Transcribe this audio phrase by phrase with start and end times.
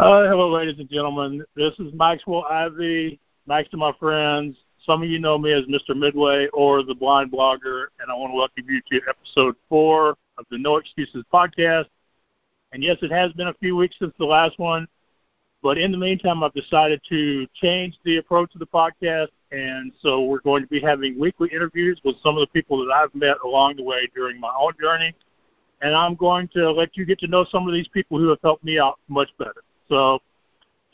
[0.00, 1.44] Uh, hello, ladies and gentlemen.
[1.54, 4.56] This is Maxwell Ivy, Max to my friends.
[4.86, 5.94] Some of you know me as Mr.
[5.94, 10.46] Midway or the Blind Blogger, and I want to welcome you to episode four of
[10.50, 11.84] the No Excuses podcast.
[12.72, 14.88] And yes, it has been a few weeks since the last one,
[15.62, 20.22] but in the meantime, I've decided to change the approach of the podcast, and so
[20.22, 23.36] we're going to be having weekly interviews with some of the people that I've met
[23.44, 25.14] along the way during my own journey.
[25.82, 28.38] And I'm going to let you get to know some of these people who have
[28.42, 29.62] helped me out much better.
[29.90, 30.20] So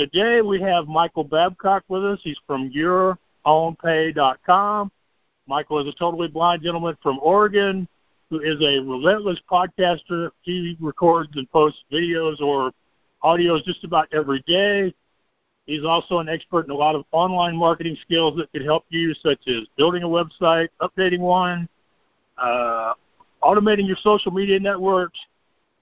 [0.01, 2.19] today we have Michael Babcock with us.
[2.23, 4.91] He's from YourOwnPay.com.
[5.47, 7.87] Michael is a totally blind gentleman from Oregon
[8.31, 10.31] who is a relentless podcaster.
[10.43, 12.73] He records and posts videos or
[13.23, 14.95] audios just about every day.
[15.67, 19.13] He's also an expert in a lot of online marketing skills that could help you,
[19.15, 21.69] such as building a website, updating one,
[22.39, 22.95] uh,
[23.43, 25.19] automating your social media networks,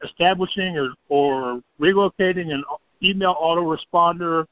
[0.03, 2.65] establishing or, or relocating an
[3.05, 4.47] email autoresponder,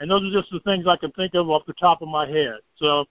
[0.00, 2.28] and those are just the things I can think of off the top of my
[2.28, 2.58] head.
[2.76, 3.06] So,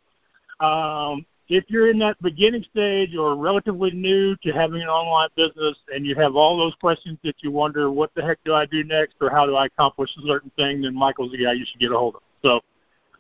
[0.60, 5.78] um, if you're in that beginning stage or relatively new to having an online business
[5.94, 8.84] and you have all those questions that you wonder, what the heck do I do
[8.84, 11.80] next or how do I accomplish a certain thing, then Michael's the guy you should
[11.80, 12.22] get a hold of.
[12.42, 12.62] So,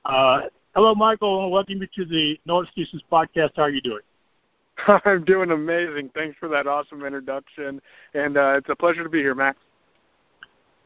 [0.05, 0.41] uh,
[0.73, 3.51] hello, Michael, and welcome you to the No Excuses podcast.
[3.57, 4.01] How are you doing?
[5.05, 6.09] I'm doing amazing.
[6.15, 7.81] Thanks for that awesome introduction,
[8.13, 9.57] and uh, it's a pleasure to be here, Max.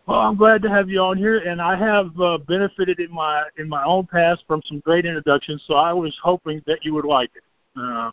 [0.10, 3.44] Well, I'm glad to have you on here, and I have uh, benefited in my
[3.60, 5.64] in my own past from some great introductions.
[5.68, 7.44] So I was hoping that you would like it.
[7.80, 8.10] Uh,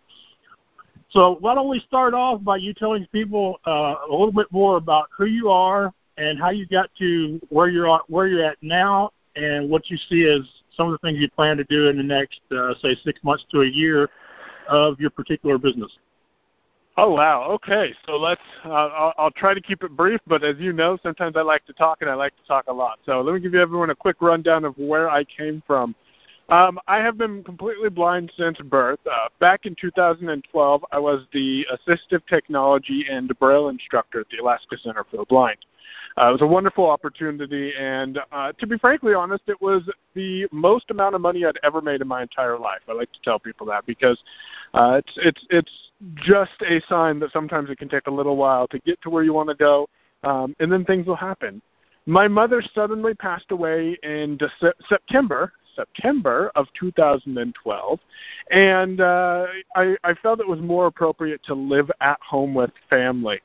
[1.09, 4.77] so why don't we start off by you telling people uh, a little bit more
[4.77, 9.11] about who you are and how you got to where you're where you're at now,
[9.35, 12.03] and what you see as some of the things you plan to do in the
[12.03, 14.11] next, uh, say, six months to a year
[14.69, 15.97] of your particular business.
[16.99, 17.43] Oh wow.
[17.51, 18.41] Okay, so let's.
[18.65, 21.67] Uh, I'll, I'll try to keep it brief, but as you know, sometimes I like
[21.67, 22.99] to talk, and I like to talk a lot.
[23.05, 25.95] So let me give you everyone a quick rundown of where I came from.
[26.49, 29.01] Um, I have been completely blind since birth.
[29.05, 34.79] Uh, back in 2012, I was the assistive technology and braille instructor at the Alaska
[34.79, 35.59] Center for the Blind.
[36.19, 39.83] Uh, it was a wonderful opportunity, and uh, to be frankly honest, it was
[40.15, 42.81] the most amount of money I'd ever made in my entire life.
[42.89, 44.19] I like to tell people that because
[44.75, 45.73] uh, it's it's it's
[46.15, 49.23] just a sign that sometimes it can take a little while to get to where
[49.23, 49.89] you want to go,
[50.25, 51.61] um, and then things will happen.
[52.07, 58.01] My mother suddenly passed away in De- September September of 2012,
[58.51, 59.47] and uh,
[59.77, 63.41] I, I felt it was more appropriate to live at home with family.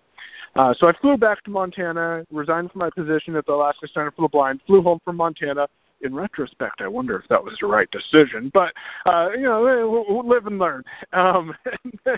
[0.56, 4.12] Uh, so I flew back to Montana, resigned from my position at the Alaska Center
[4.12, 5.68] for the Blind, flew home from Montana.
[6.04, 8.74] In retrospect, I wonder if that was the right decision, but
[9.06, 10.84] uh, you know, we'll, we'll live and learn.
[11.14, 11.54] Um,
[11.84, 12.18] and then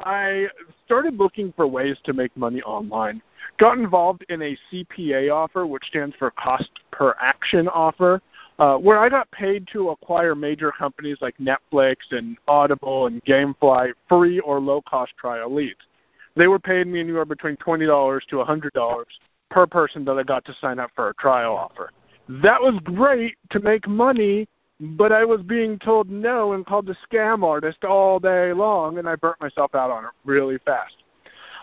[0.00, 0.46] I
[0.86, 3.20] started looking for ways to make money online.
[3.58, 8.22] Got involved in a CPA offer, which stands for Cost Per Action offer,
[8.60, 13.92] uh, where I got paid to acquire major companies like Netflix and Audible and GameFly
[14.08, 15.80] free or low cost trial leads.
[16.38, 19.08] They were paying me anywhere between twenty dollars to a hundred dollars
[19.50, 21.90] per person that I got to sign up for a trial offer.
[22.28, 24.46] That was great to make money,
[24.78, 29.08] but I was being told no and called a scam artist all day long, and
[29.08, 30.94] I burnt myself out on it really fast.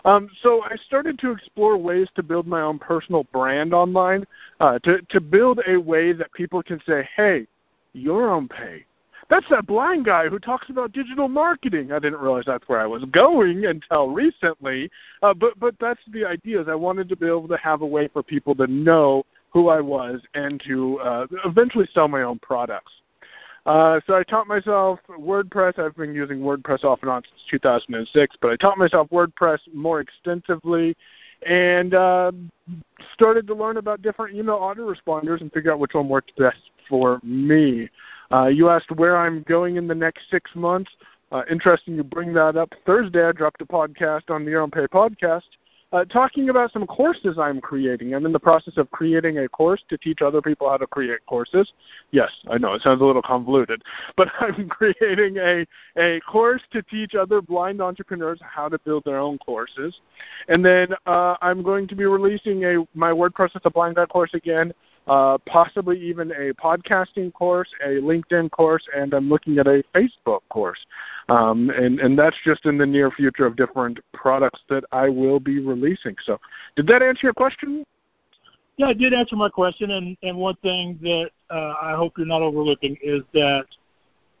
[0.04, 4.26] Um, so I started to explore ways to build my own personal brand online,
[4.60, 7.46] uh, to to build a way that people can say, "Hey,
[7.94, 8.84] Your Own Pay
[9.28, 11.92] that's that blind guy who talks about digital marketing.
[11.92, 14.90] I didn't realize that's where I was going until recently.
[15.22, 16.60] Uh, but but that's the idea.
[16.60, 19.68] Is I wanted to be able to have a way for people to know who
[19.68, 22.92] I was and to uh, eventually sell my own products.
[23.64, 25.78] Uh, so I taught myself WordPress.
[25.78, 30.00] I've been using WordPress off and on since 2006, but I taught myself WordPress more
[30.00, 30.96] extensively
[31.44, 32.30] and uh,
[33.14, 36.58] started to learn about different email autoresponders and figure out which one worked best
[36.88, 37.90] for me.
[38.32, 40.90] Uh, you asked where I'm going in the next six months.
[41.32, 42.72] Uh, interesting you bring that up.
[42.84, 45.42] Thursday, I dropped a podcast on the Your Own Pay podcast
[45.92, 48.14] uh, talking about some courses I'm creating.
[48.14, 51.24] I'm in the process of creating a course to teach other people how to create
[51.26, 51.72] courses.
[52.10, 53.82] Yes, I know it sounds a little convoluted,
[54.16, 59.18] but I'm creating a, a course to teach other blind entrepreneurs how to build their
[59.18, 60.00] own courses.
[60.48, 64.06] And then uh, I'm going to be releasing a my WordPress with a blind guy
[64.06, 64.72] course again
[65.06, 70.40] uh, possibly even a podcasting course, a LinkedIn course, and I'm looking at a Facebook
[70.48, 70.84] course.
[71.28, 75.40] Um, and, and that's just in the near future of different products that I will
[75.40, 76.16] be releasing.
[76.24, 76.38] So,
[76.74, 77.84] did that answer your question?
[78.76, 79.92] Yeah, it did answer my question.
[79.92, 83.64] And, and one thing that uh, I hope you're not overlooking is that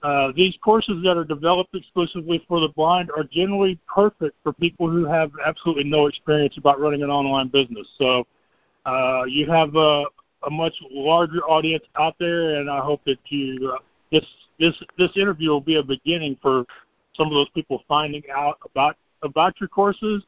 [0.02, 4.90] uh, these courses that are developed exclusively for the blind are generally perfect for people
[4.90, 7.88] who have absolutely no experience about running an online business.
[7.98, 8.26] So
[8.84, 10.04] uh, you have a,
[10.46, 13.78] a much larger audience out there, and I hope that you uh,
[14.10, 14.24] this
[14.58, 16.64] this this interview will be a beginning for
[17.14, 20.22] some of those people finding out about about your courses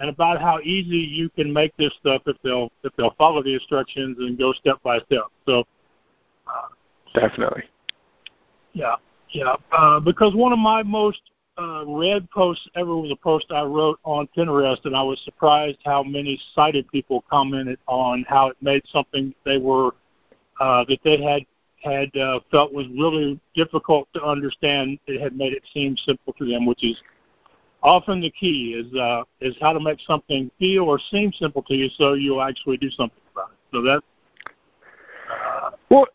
[0.00, 3.54] and about how easy you can make this stuff if they'll if they'll follow the
[3.54, 5.24] instructions and go step by step.
[5.46, 5.64] So
[6.46, 6.68] uh,
[7.14, 7.64] definitely,
[8.72, 8.96] yeah,
[9.30, 9.54] yeah.
[9.72, 11.20] Uh, because one of my most
[11.58, 15.78] uh, read posts ever was a post I wrote on Pinterest, and I was surprised
[15.84, 19.92] how many sighted people commented on how it made something they were
[20.60, 21.42] uh, that they had
[21.82, 24.98] had uh, felt was really difficult to understand.
[25.06, 27.00] It had made it seem simple to them, which is
[27.82, 31.74] often the key is uh, is how to make something feel or seem simple to
[31.74, 33.76] you, so you'll actually do something about it.
[33.76, 34.02] So that.
[35.30, 36.06] Uh, well,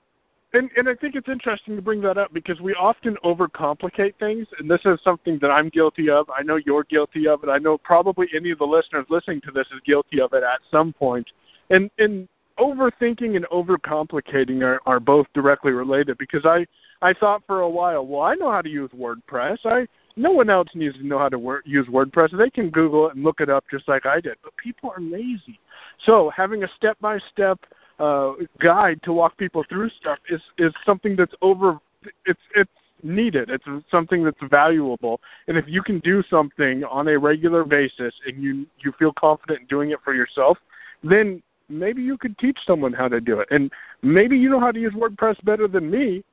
[0.54, 4.48] and and I think it's interesting to bring that up because we often overcomplicate things,
[4.60, 6.30] and this is something that I'm guilty of.
[6.30, 7.50] I know you're guilty of it.
[7.50, 10.62] I know probably any of the listeners listening to this is guilty of it at
[10.70, 11.32] some point.
[11.70, 12.28] And and
[12.60, 16.66] overthinking and overcomplicating are, are both directly related because I
[17.02, 19.66] I thought for a while, well, I know how to use WordPress.
[19.66, 22.38] I no one else needs to know how to use WordPress.
[22.38, 24.36] They can Google it and look it up just like I did.
[24.44, 25.60] But people are lazy.
[26.06, 27.60] So having a step-by-step
[28.00, 31.80] uh, guide to walk people through stuff is is something that's over.
[32.26, 32.72] It's it's
[33.04, 33.50] needed.
[33.50, 35.22] It's something that's valuable.
[35.48, 39.62] And if you can do something on a regular basis and you you feel confident
[39.62, 40.58] in doing it for yourself,
[41.04, 43.48] then maybe you could teach someone how to do it.
[43.52, 46.24] And maybe you know how to use WordPress better than me.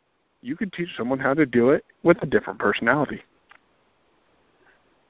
[0.43, 3.23] You could teach someone how to do it with a different personality.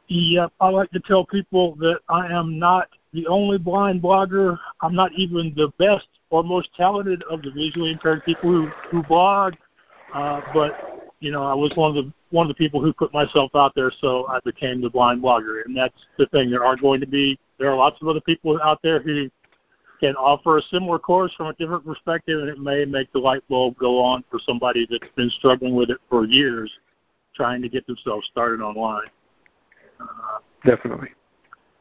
[0.08, 4.58] Yep, I like to tell people that I am not the only blind blogger.
[4.80, 9.02] I'm not even the best or most talented of the visually impaired people who who
[9.02, 9.54] blog.
[10.14, 10.72] Uh, but
[11.20, 13.72] you know, I was one of the one of the people who put myself out
[13.74, 15.64] there, so I became the blind blogger.
[15.64, 16.50] And that's the thing.
[16.50, 19.30] There are going to be there are lots of other people out there who
[20.00, 23.42] can offer a similar course from a different perspective, and it may make the light
[23.48, 26.72] bulb go on for somebody that's been struggling with it for years,
[27.34, 29.08] trying to get themselves started online.
[30.00, 31.08] Uh, Definitely.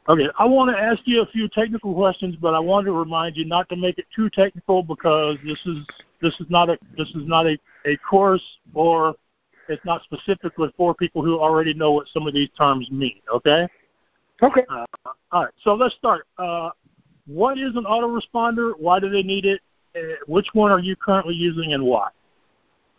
[0.07, 3.38] Okay, I want to ask you a few technical questions, but I want to remind
[3.38, 5.86] you not to make it too technical because this is
[6.22, 8.44] this is not a this is not a, a course
[8.74, 9.16] or
[9.68, 13.22] it's not specifically for people who already know what some of these terms mean.
[13.34, 13.68] Okay.
[14.42, 14.63] Okay.
[14.69, 14.86] Uh,
[15.31, 15.54] all right.
[15.63, 16.25] So let's start.
[16.38, 16.69] Uh,
[17.28, 18.72] what is an autoresponder?
[18.78, 19.62] Why do they need it?
[19.96, 22.10] Uh, which one are you currently using and why?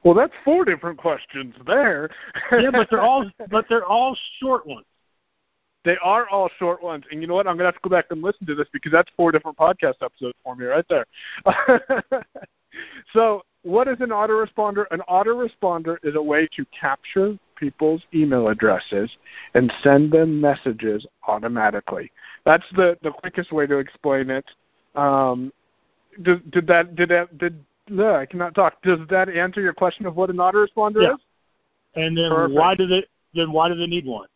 [0.05, 2.09] Well, that's four different questions there.
[2.53, 4.87] yeah, but they're all but they're all short ones.
[5.85, 7.47] They are all short ones, and you know what?
[7.47, 9.95] I'm gonna have to go back and listen to this because that's four different podcast
[10.03, 11.07] episodes for me right there.
[13.13, 14.85] so, what is an autoresponder?
[14.91, 19.11] An autoresponder is a way to capture people's email addresses
[19.55, 22.11] and send them messages automatically.
[22.45, 24.45] That's the the quickest way to explain it.
[24.95, 25.53] Um,
[26.23, 28.81] did, did that did that did no, I cannot talk.
[28.83, 31.15] Does that answer your question of what an autoresponder yeah.
[31.15, 31.21] is?
[31.97, 32.59] And then Perfect.
[32.59, 33.05] why do they
[33.35, 34.29] then why do they need one?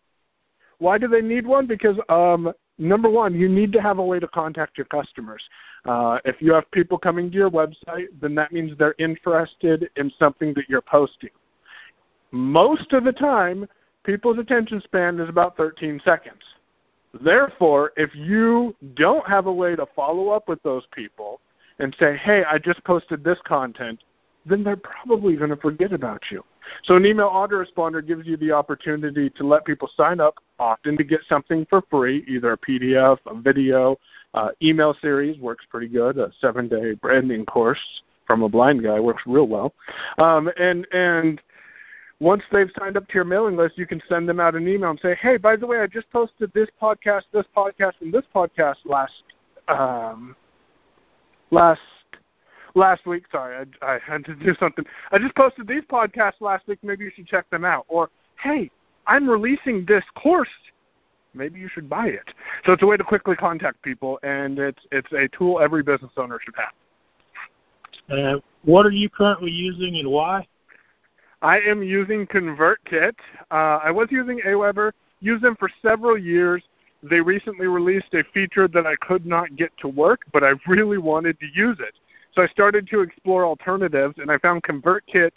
[0.84, 1.66] Why do they need one?
[1.66, 5.42] Because um, number one, you need to have a way to contact your customers.
[5.86, 10.12] Uh, if you have people coming to your website, then that means they're interested in
[10.18, 11.30] something that you're posting.
[12.32, 13.66] Most of the time,
[14.04, 16.42] people's attention span is about 13 seconds.
[17.22, 21.40] Therefore, if you don't have a way to follow up with those people
[21.78, 24.04] and say, hey, I just posted this content,
[24.46, 26.44] then they're probably going to forget about you.
[26.84, 31.04] So an email autoresponder gives you the opportunity to let people sign up, often to
[31.04, 33.98] get something for free, either a PDF, a video,
[34.34, 36.18] uh, email series works pretty good.
[36.18, 37.80] A seven-day branding course
[38.26, 39.74] from a blind guy works real well,
[40.18, 41.40] um, and and
[42.20, 44.90] once they've signed up to your mailing list, you can send them out an email
[44.90, 48.24] and say, "Hey, by the way, I just posted this podcast, this podcast, and this
[48.34, 49.22] podcast last
[49.68, 50.34] um,
[51.50, 51.80] last
[52.74, 53.24] last week.
[53.30, 54.84] Sorry, I, I had to do something.
[55.12, 56.78] I just posted these podcasts last week.
[56.82, 57.84] Maybe you should check them out.
[57.88, 58.10] Or,
[58.42, 58.70] hey,
[59.06, 60.48] I'm releasing this course.
[61.34, 62.32] Maybe you should buy it.
[62.64, 66.12] So it's a way to quickly contact people, and it's it's a tool every business
[66.16, 66.72] owner should have.
[68.08, 70.46] Uh, what are you currently using and why?
[71.42, 73.14] I am using ConvertKit.
[73.50, 74.92] Uh, I was using Aweber.
[75.20, 76.62] Used them for several years.
[77.02, 80.98] They recently released a feature that I could not get to work, but I really
[80.98, 81.94] wanted to use it.
[82.34, 85.30] So I started to explore alternatives, and I found ConvertKit.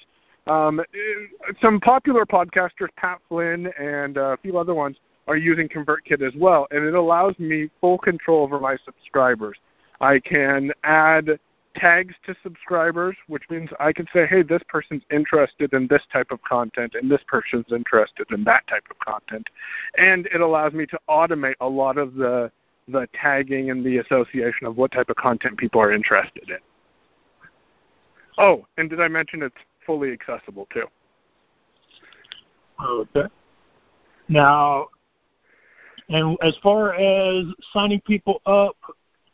[0.48, 0.82] Um,
[1.62, 6.68] some popular podcasters, Pat Flynn and a few other ones, are using ConvertKit as well,
[6.72, 9.58] and it allows me full control over my subscribers.
[10.00, 11.38] I can add
[11.75, 16.32] tags to subscribers, which means I can say, hey, this person's interested in this type
[16.32, 19.48] of content and this person's interested in that type of content.
[19.98, 22.51] And it allows me to automate a lot of the
[22.89, 26.58] the tagging and the association of what type of content people are interested in.
[28.38, 30.86] Oh, and did I mention it's fully accessible too?
[32.84, 33.27] Okay.
[34.29, 34.88] Now,
[36.10, 38.77] and as far as signing people up,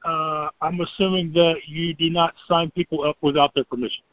[0.06, 4.04] uh, I'm assuming that you do not sign people up without their permission.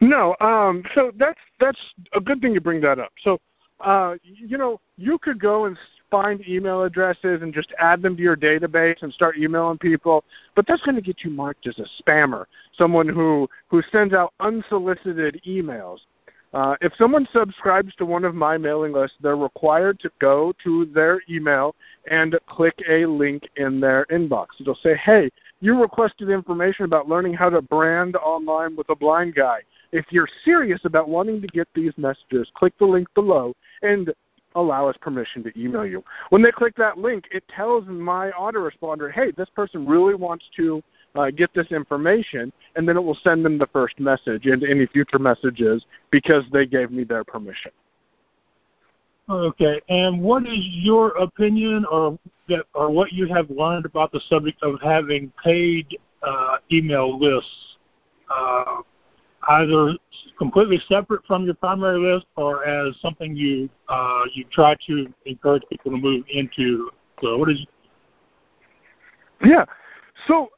[0.00, 1.78] No, um, so that's that's
[2.14, 3.12] a good thing you bring that up.
[3.22, 3.38] So,
[3.80, 5.76] uh, you know, you could go and
[6.10, 10.24] find email addresses and just add them to your database and start emailing people,
[10.54, 12.44] but that's going to get you marked as a spammer,
[12.76, 15.98] someone who who sends out unsolicited emails.
[16.54, 20.84] Uh, if someone subscribes to one of my mailing lists, they're required to go to
[20.94, 21.74] their email
[22.10, 24.48] and click a link in their inbox.
[24.60, 29.34] It'll say, hey, you requested information about learning how to brand online with a blind
[29.34, 29.60] guy.
[29.92, 34.12] If you're serious about wanting to get these messages, click the link below and
[34.54, 36.02] allow us permission to email you.
[36.30, 40.82] When they click that link, it tells my autoresponder, hey, this person really wants to
[41.14, 44.86] uh, get this information, and then it will send them the first message and any
[44.86, 47.70] future messages because they gave me their permission.
[49.28, 52.18] Okay, and what is your opinion, or
[52.48, 55.86] that, or what you have learned about the subject of having paid
[56.22, 57.76] uh, email lists,
[58.34, 58.80] uh,
[59.48, 59.94] either
[60.38, 65.62] completely separate from your primary list, or as something you uh, you try to encourage
[65.68, 66.90] people to move into?
[67.22, 67.66] So, what is?
[69.44, 69.64] Yeah,
[70.26, 70.50] so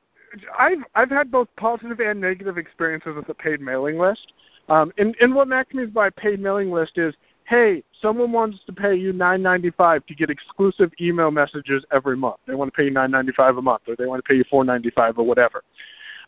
[0.59, 4.33] I've I've had both positive and negative experiences with a paid mailing list.
[4.69, 7.15] Um, and, and what Max means by paid mailing list is,
[7.45, 12.17] hey, someone wants to pay you nine ninety five to get exclusive email messages every
[12.17, 12.37] month.
[12.47, 14.37] They want to pay you nine ninety five a month, or they want to pay
[14.37, 15.63] you four ninety five, or whatever.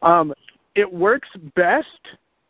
[0.02, 0.34] Um,
[0.74, 2.00] it works best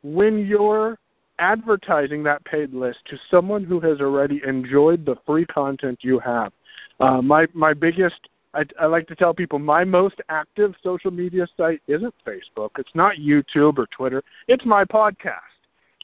[0.02, 0.98] when you're
[1.38, 6.52] advertising that paid list to someone who has already enjoyed the free content you have.
[7.00, 11.46] Uh, my my biggest I, I like to tell people my most active social media
[11.56, 12.70] site isn't Facebook.
[12.78, 14.22] It's not YouTube or Twitter.
[14.48, 15.40] It's my podcast.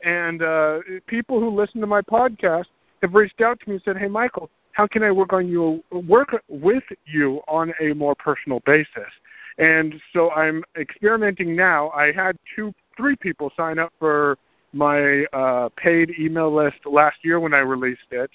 [0.05, 2.67] And uh, people who listen to my podcast
[3.01, 5.83] have reached out to me and said, "Hey, Michael, how can I work on you
[5.91, 9.11] work with you on a more personal basis?"
[9.59, 11.91] And so I'm experimenting now.
[11.91, 14.39] I had two, three people sign up for
[14.73, 18.31] my uh, paid email list last year when I released it,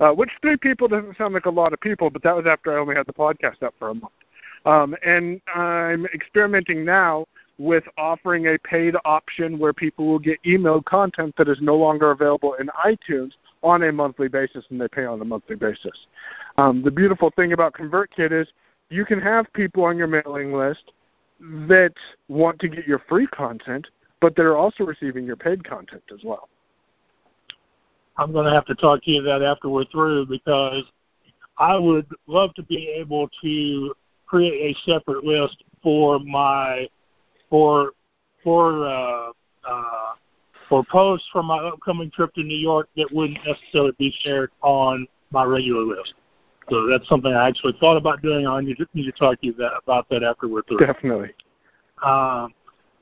[0.00, 2.76] uh, which three people doesn't sound like a lot of people, but that was after
[2.76, 4.12] I only had the podcast up for a month.
[4.66, 7.26] Um, and I'm experimenting now
[7.58, 12.12] with offering a paid option where people will get emailed content that is no longer
[12.12, 16.06] available in iTunes on a monthly basis, and they pay on a monthly basis.
[16.56, 18.46] Um, the beautiful thing about ConvertKit is
[18.90, 20.92] you can have people on your mailing list
[21.40, 21.94] that
[22.28, 23.88] want to get your free content,
[24.20, 26.48] but they're also receiving your paid content as well.
[28.16, 30.82] I'm going to have to talk to you that after we're through because
[31.56, 33.94] I would love to be able to
[34.26, 36.88] create a separate list for my
[37.48, 37.92] for
[38.42, 39.30] for uh,
[39.64, 40.12] uh,
[40.68, 45.06] for posts from my upcoming trip to New York that wouldn't necessarily be shared on
[45.30, 46.14] my regular list.
[46.70, 48.46] So that's something I actually thought about doing.
[48.46, 50.78] I need to, need to talk to you that, about that after we're through.
[50.78, 51.30] Definitely.
[52.04, 52.52] Um,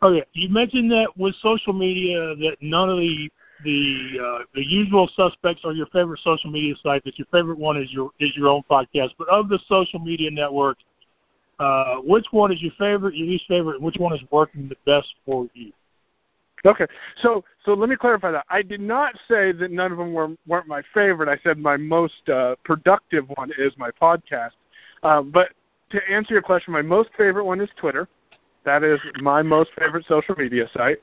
[0.06, 3.30] okay, you mentioned that with social media that none of the
[3.64, 7.04] the uh, the usual suspects are your favorite social media site.
[7.04, 9.10] That your favorite one is your is your own podcast.
[9.18, 10.84] But of the social media networks,
[11.58, 14.76] uh, which one is your favorite, your least favorite, and which one is working the
[14.84, 15.72] best for you?
[16.64, 16.86] Okay,
[17.22, 18.44] so so let me clarify that.
[18.48, 21.28] I did not say that none of them were weren't my favorite.
[21.28, 24.52] I said my most uh, productive one is my podcast.
[25.02, 25.50] Uh, but
[25.90, 28.08] to answer your question, my most favorite one is Twitter.
[28.66, 30.98] That is my most favorite social media site.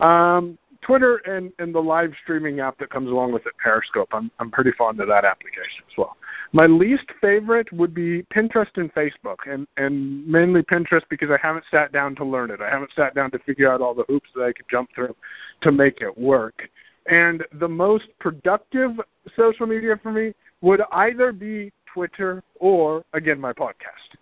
[0.00, 4.08] Um, Twitter and, and the live streaming app that comes along with it, Periscope.
[4.12, 6.16] I'm I'm pretty fond of that application as well.
[6.52, 11.64] My least favorite would be Pinterest and Facebook, and and mainly Pinterest because I haven't
[11.70, 12.60] sat down to learn it.
[12.60, 15.14] I haven't sat down to figure out all the hoops that I could jump through
[15.62, 16.68] to make it work.
[17.06, 18.92] And the most productive
[19.36, 24.16] social media for me would either be Twitter or again my podcast.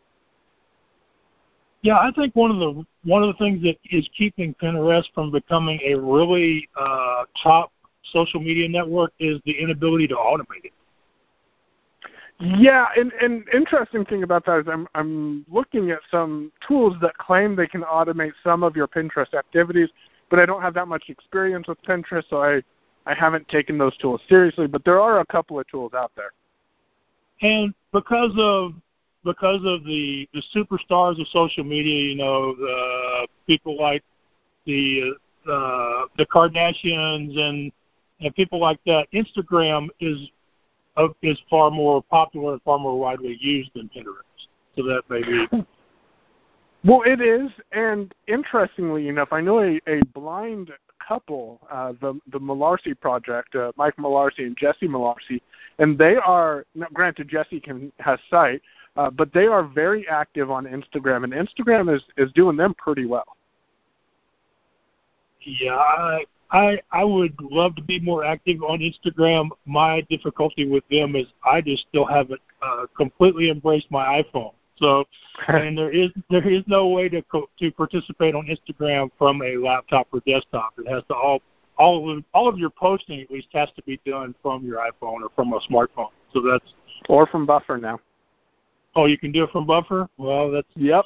[1.82, 5.30] Yeah, I think one of the one of the things that is keeping Pinterest from
[5.30, 7.72] becoming a really uh, top
[8.12, 10.72] social media network is the inability to automate it.
[12.38, 17.16] Yeah, and and interesting thing about that is I'm I'm looking at some tools that
[17.18, 19.88] claim they can automate some of your Pinterest activities,
[20.30, 22.62] but I don't have that much experience with Pinterest, so I
[23.06, 24.66] I haven't taken those tools seriously.
[24.66, 26.32] But there are a couple of tools out there.
[27.42, 28.74] And because of
[29.24, 34.02] because of the the superstars of social media, you know, the people like
[34.66, 35.12] the
[35.50, 37.72] uh, the Kardashians and
[38.20, 40.18] and people like that, Instagram is
[40.96, 44.46] uh, is far more popular and far more widely used than Pinterest.
[44.76, 45.46] So that maybe.
[46.82, 50.70] Well, it is, and interestingly enough, I know a, a blind
[51.06, 55.42] couple, uh, the the Malarcy Project, uh, Mike Malarcy and Jesse Malarcy,
[55.78, 56.64] and they are.
[56.74, 58.62] Now, granted, Jesse can has sight,
[58.96, 63.06] uh, but they are very active on Instagram, and Instagram is is doing them pretty
[63.06, 63.36] well.
[65.42, 69.50] Yeah, I I I would love to be more active on Instagram.
[69.64, 74.52] My difficulty with them is I just still haven't uh, completely embraced my iPhone.
[74.76, 75.04] So,
[75.48, 79.56] and there is there is no way to co- to participate on Instagram from a
[79.56, 80.74] laptop or desktop.
[80.78, 81.40] It has to all
[81.78, 85.22] all of all of your posting at least has to be done from your iPhone
[85.22, 86.10] or from a smartphone.
[86.34, 86.74] So that's
[87.08, 88.00] or from Buffer now.
[88.96, 90.08] Oh, you can do it from Buffer.
[90.16, 91.04] Well, that's yep.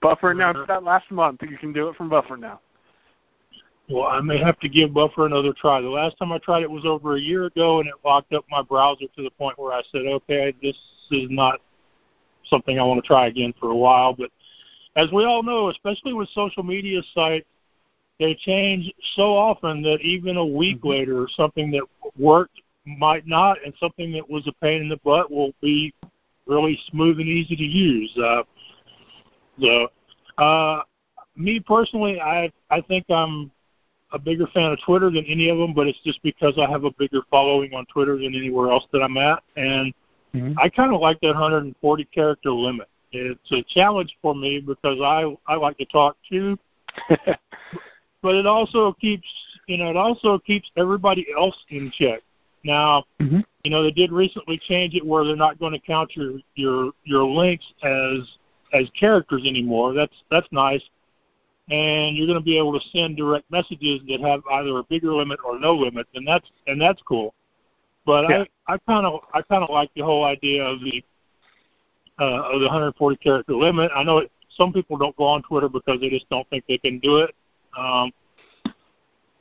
[0.00, 0.66] Buffer announced uh-huh.
[0.80, 1.40] that last month.
[1.42, 2.60] You can do it from Buffer now.
[3.88, 5.80] Well, I may have to give Buffer another try.
[5.80, 8.44] The last time I tried it was over a year ago, and it locked up
[8.50, 10.76] my browser to the point where I said, "Okay, this
[11.10, 11.60] is not
[12.44, 14.30] something I want to try again for a while." But
[14.96, 17.46] as we all know, especially with social media sites,
[18.18, 20.88] they change so often that even a week mm-hmm.
[20.88, 21.82] later, something that
[22.16, 25.92] worked might not, and something that was a pain in the butt will be
[26.46, 28.16] really smooth and easy to use.
[28.18, 28.42] Uh,
[29.60, 29.88] so,
[30.38, 30.80] uh,
[31.36, 33.50] me personally, I I think I'm
[34.12, 36.84] a bigger fan of Twitter than any of them, but it's just because I have
[36.84, 39.94] a bigger following on Twitter than anywhere else that I'm at, and
[40.34, 40.58] mm-hmm.
[40.58, 42.88] I kind of like that 140 character limit.
[43.12, 46.58] It's a challenge for me because I I like to talk too,
[47.08, 49.28] but it also keeps
[49.66, 52.22] you know it also keeps everybody else in check.
[52.64, 53.40] Now, mm-hmm.
[53.64, 56.92] you know they did recently change it where they're not going to count your your
[57.04, 58.20] your links as
[58.72, 59.94] as characters anymore.
[59.94, 60.82] That's that's nice
[61.70, 65.12] and you're going to be able to send direct messages that have either a bigger
[65.12, 67.34] limit or no limit, and that's and that's cool.
[68.04, 68.44] But yeah.
[68.66, 71.02] I I kind of I kind of like the whole idea of the
[72.18, 73.90] uh, of the 140 character limit.
[73.94, 76.78] I know it, some people don't go on Twitter because they just don't think they
[76.78, 77.34] can do it.
[77.76, 78.12] Um,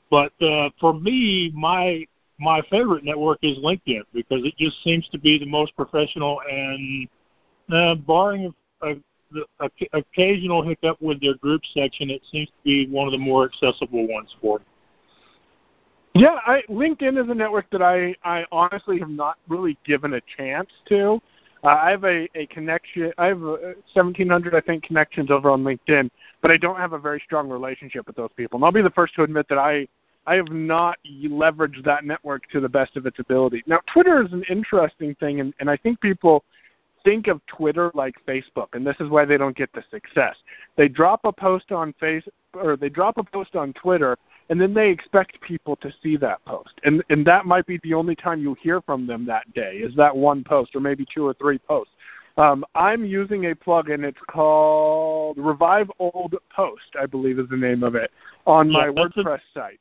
[0.10, 2.06] but uh, for me, my
[2.42, 7.08] my favorite network is LinkedIn because it just seems to be the most professional and
[7.72, 8.96] uh, barring a, a
[9.32, 9.46] the
[9.94, 14.06] occasional hiccup with their group section, it seems to be one of the more accessible
[14.08, 14.68] ones for them.
[16.14, 20.22] Yeah, I, LinkedIn is a network that I, I honestly have not really given a
[20.38, 21.22] chance to.
[21.64, 23.14] Uh, I have a, a connection.
[23.18, 26.10] I have a 1,700, I think, connections over on LinkedIn,
[26.42, 28.58] but I don't have a very strong relationship with those people.
[28.58, 29.88] And I'll be the first to admit that I
[30.28, 33.64] I have not leveraged that network to the best of its ability.
[33.66, 36.44] Now, Twitter is an interesting thing, and, and I think people
[37.04, 40.36] think of Twitter like Facebook, and this is why they don't get the success.
[40.76, 44.18] They drop a post on face or they drop a post on Twitter,
[44.50, 47.94] and then they expect people to see that post, and and that might be the
[47.94, 51.26] only time you hear from them that day is that one post, or maybe two
[51.26, 51.94] or three posts.
[52.38, 54.04] Um, I'm using a plugin.
[54.04, 58.12] It's called Revive Old Post, I believe is the name of it,
[58.46, 59.80] on yeah, my WordPress a, site.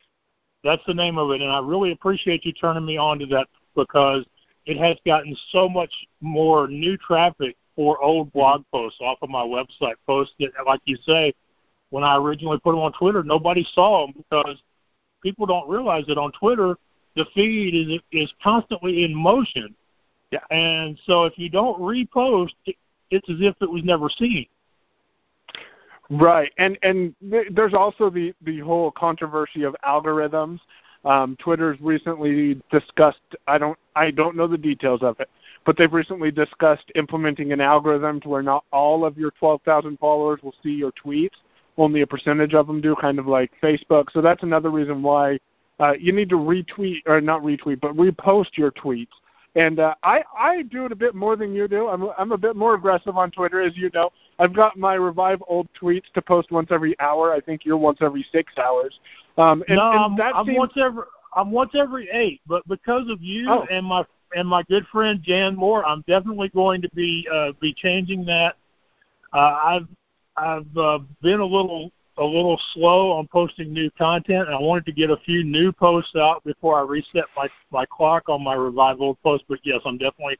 [0.63, 3.49] That's the name of it, and I really appreciate you turning me on to that
[3.75, 4.27] because
[4.67, 9.43] it has gotten so much more new traffic for old blog posts off of my
[9.43, 11.33] website posts that, like you say,
[11.89, 14.63] when I originally put them on Twitter, nobody saw them because
[15.23, 16.77] people don't realize that on Twitter
[17.17, 19.75] the feed is is constantly in motion.
[20.31, 20.39] Yeah.
[20.51, 24.47] And so if you don't repost, it's as if it was never seen.
[26.11, 30.59] Right, and and there's also the the whole controversy of algorithms
[31.05, 33.21] um, Twitter's recently discussed.
[33.47, 33.79] I don't.
[33.97, 35.31] I don't know the details of it,
[35.65, 40.41] but they've recently discussed implementing an algorithm to where not all of your 12,000 followers
[40.43, 41.37] will see your tweets.
[41.79, 44.11] Only a percentage of them do, kind of like Facebook.
[44.13, 45.39] So that's another reason why
[45.79, 49.09] uh, you need to retweet or not retweet, but repost your tweets.
[49.57, 51.89] And uh, I I do it a bit more than you do.
[51.89, 54.11] I'm I'm a bit more aggressive on Twitter, as you know.
[54.39, 57.33] I've got my revive old tweets to post once every hour.
[57.33, 59.01] I think you're once every six hours.
[59.37, 60.59] Um, and, no, and I'm, I'm seems...
[60.59, 61.03] once every
[61.35, 62.41] I'm once every eight.
[62.47, 63.67] But because of you oh.
[63.71, 64.05] and my
[64.37, 68.57] and my good friend Jan Moore, I'm definitely going to be uh, be changing that.
[69.33, 69.89] Uh, I've
[70.37, 74.85] I've uh, been a little a little slow on posting new content, and I wanted
[74.87, 78.55] to get a few new posts out before I reset my my clock on my
[78.55, 79.45] revival post.
[79.49, 80.39] But yes, I'm definitely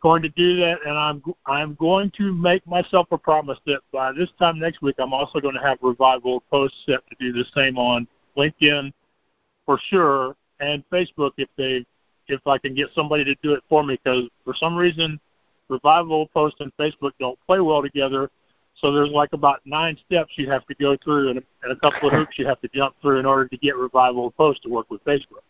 [0.00, 4.12] going to do that, and I'm I'm going to make myself a promise that by
[4.12, 7.44] this time next week, I'm also going to have revival posts set to do the
[7.54, 8.92] same on LinkedIn
[9.66, 11.84] for sure, and Facebook if they
[12.28, 15.18] if I can get somebody to do it for me because for some reason
[15.68, 18.30] revival post and Facebook don't play well together.
[18.74, 22.08] So there's like about nine steps you have to go through and, and a couple
[22.08, 24.90] of hoops you have to jump through in order to get revival post to work
[24.90, 25.42] with Facebook.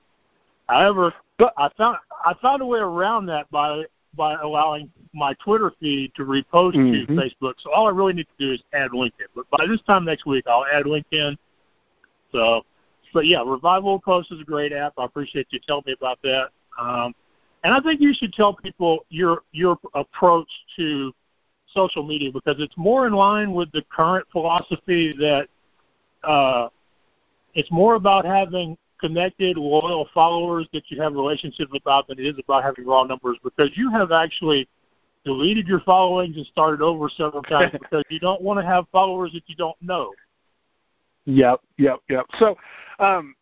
[0.69, 1.15] However,
[1.57, 3.85] I found I found a way around that by
[4.17, 7.17] by allowing my Twitter feed to repost Mm-hmm.
[7.17, 7.55] to Facebook.
[7.59, 9.29] So all I really need to do is add LinkedIn.
[9.35, 11.37] But by this time next week, I'll add LinkedIn.
[12.31, 12.63] So,
[13.13, 14.95] but yeah, Revival Post is a great app.
[14.99, 16.49] I appreciate you telling me about that.
[16.79, 17.15] Um,
[17.65, 21.13] and I think you should tell people your your approach to
[21.75, 25.49] social media because it's more in line with the current philosophy that
[26.25, 26.69] uh,
[27.55, 32.35] it's more about having connected, loyal followers that you have relationships about than it is
[32.39, 34.69] about having raw numbers because you have actually
[35.25, 39.33] deleted your followings and started over several times because you don't want to have followers
[39.33, 40.13] that you don't know.
[41.25, 42.27] Yep, yep, yep.
[42.39, 42.57] So,
[42.99, 43.35] um,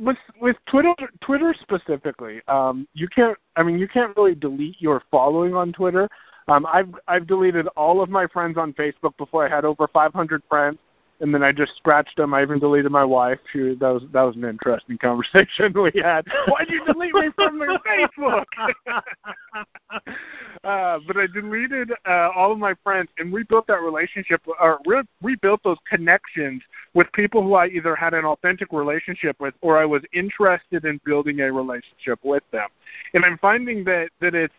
[0.00, 3.36] with with Twitter Twitter specifically, um, you can't.
[3.56, 6.08] I mean, you can't really delete your following on Twitter.
[6.48, 10.42] Um, I've I've deleted all of my friends on Facebook before I had over 500
[10.48, 10.78] friends,
[11.20, 12.34] and then I just scratched them.
[12.34, 13.38] I even deleted my wife.
[13.52, 16.26] She that was that was an interesting conversation we had.
[16.48, 18.44] Why'd you delete me from your Facebook?
[20.64, 25.02] uh, but I deleted uh, all of my friends and rebuilt that relationship, or re-
[25.22, 29.84] rebuilt those connections with people who I either had an authentic relationship with, or I
[29.84, 32.68] was interested in building a relationship with them.
[33.14, 34.54] And I'm finding that that it's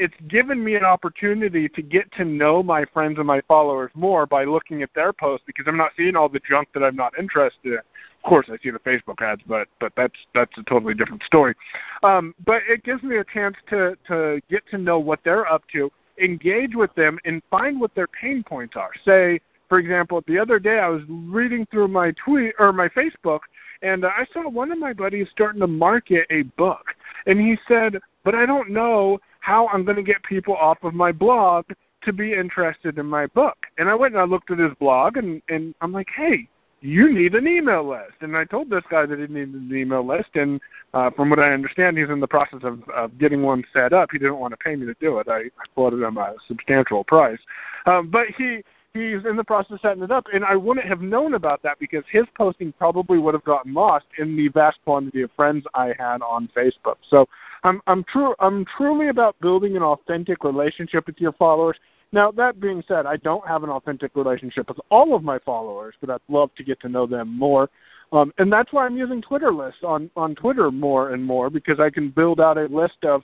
[0.00, 4.24] it's given me an opportunity to get to know my friends and my followers more
[4.24, 7.12] by looking at their posts because I'm not seeing all the junk that I'm not
[7.18, 7.78] interested in.
[7.78, 11.54] Of course, I see the Facebook ads, but but that's that's a totally different story.
[12.02, 15.64] Um, but it gives me a chance to to get to know what they're up
[15.72, 18.92] to, engage with them, and find what their pain points are.
[19.04, 23.40] Say, for example, the other day I was reading through my tweet or my Facebook,
[23.82, 26.94] and I saw one of my buddies starting to market a book,
[27.26, 30.94] and he said, "But I don't know how I'm going to get people off of
[30.94, 31.66] my blog
[32.02, 35.16] to be interested in my book." And I went and I looked at his blog,
[35.16, 36.48] and and I'm like, "Hey."
[36.82, 40.02] You need an email list, and I told this guy that he needed an email
[40.02, 40.58] list, and
[40.94, 44.08] uh, from what I understand, he's in the process of, of getting one set up.
[44.10, 45.28] He didn't want to pay me to do it.
[45.28, 47.38] I, quoted him a substantial price,
[47.84, 51.00] um, but he he's in the process of setting it up, and I wouldn't have
[51.00, 55.22] known about that because his posting probably would have gotten lost in the vast quantity
[55.22, 56.96] of friends I had on Facebook.
[57.08, 57.28] So
[57.62, 61.76] I'm I'm true I'm truly about building an authentic relationship with your followers.
[62.12, 65.94] Now that being said, I don't have an authentic relationship with all of my followers,
[66.00, 67.70] but I'd love to get to know them more.
[68.12, 71.78] Um, and that's why I'm using Twitter lists on, on Twitter more and more because
[71.78, 73.22] I can build out a list of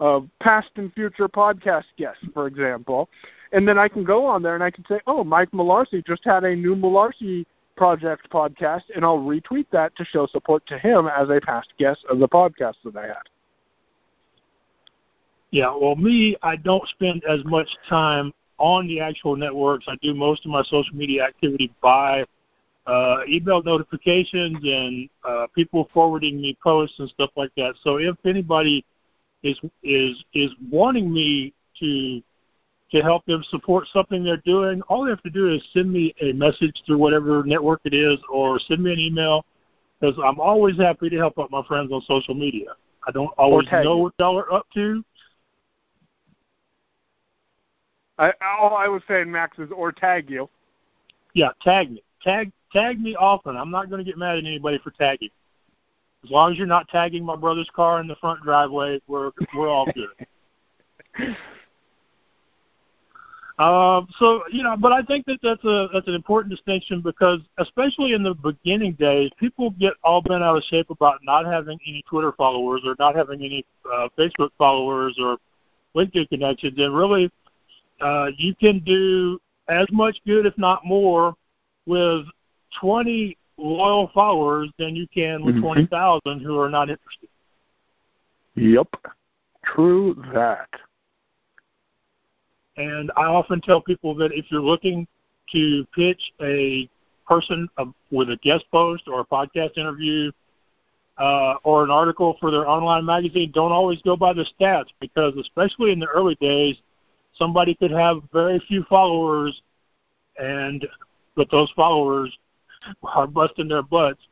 [0.00, 3.08] of past and future podcast guests, for example,
[3.52, 6.24] and then I can go on there and I can say, "Oh, Mike Malarcy just
[6.24, 11.06] had a new Malarcy Project podcast," and I'll retweet that to show support to him
[11.08, 13.28] as a past guest of the podcast that I had.
[15.50, 19.86] Yeah, well, me, I don't spend as much time on the actual networks.
[19.88, 22.26] I do most of my social media activity by
[22.86, 27.74] uh, email notifications and uh, people forwarding me posts and stuff like that.
[27.82, 28.84] So if anybody
[29.42, 32.20] is is is wanting me to
[32.90, 36.14] to help them support something they're doing, all they have to do is send me
[36.20, 39.44] a message through whatever network it is, or send me an email
[40.00, 42.70] because I'm always happy to help out my friends on social media.
[43.06, 45.02] I don't always know what y'all are up to,
[48.18, 50.48] I, all I was saying, Max, is or tag you.
[51.34, 52.02] yeah, tag me.
[52.22, 53.56] Tag tag me often.
[53.56, 55.30] I'm not going to get mad at anybody for tagging.
[56.24, 59.68] As long as you're not tagging my brother's car in the front driveway, we're we're
[59.68, 61.36] all good.
[63.58, 67.40] Um, so you know, but I think that that's a that's an important distinction because,
[67.58, 71.76] especially in the beginning days, people get all bent out of shape about not having
[71.86, 75.38] any Twitter followers or not having any uh, Facebook followers or
[75.96, 77.32] LinkedIn connections, and really,
[78.00, 81.34] uh, you can do as much good, if not more,
[81.86, 82.26] with
[82.80, 85.62] 20 loyal followers than you can with Mhm.
[85.62, 87.28] 20,000 who are not interested.
[88.54, 88.94] Yep.
[89.64, 90.68] True that.
[92.78, 95.06] And I often tell people that if you're looking
[95.52, 96.88] to pitch a
[97.26, 100.30] person uh, with a guest post or a podcast interview
[101.18, 105.34] uh, or an article for their online magazine, don't always go by the stats because,
[105.36, 106.76] especially in the early days,
[107.34, 109.60] somebody could have very few followers,
[110.38, 110.86] and
[111.34, 112.36] but those followers
[113.02, 114.22] are busting their butts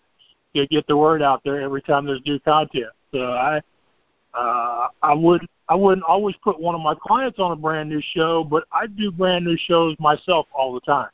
[0.54, 2.86] to get the word out there every time there's new content.
[3.12, 3.60] So I
[4.36, 8.02] uh, I would I wouldn't always put one of my clients on a brand new
[8.14, 11.08] show, but I do brand new shows myself all the time.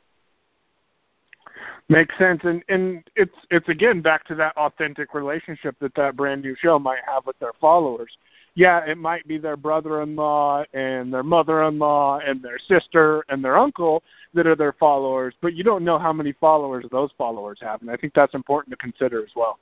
[1.89, 6.41] Makes sense, and and it's it's again back to that authentic relationship that that brand
[6.41, 8.17] new show might have with their followers.
[8.55, 14.03] Yeah, it might be their brother-in-law and their mother-in-law and their sister and their uncle
[14.35, 17.89] that are their followers, but you don't know how many followers those followers have, and
[17.89, 19.57] I think that's important to consider as well.